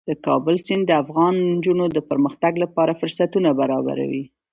[0.09, 4.23] د کابل سیند د افغان نجونو د پرمختګ لپاره فرصتونه برابروي.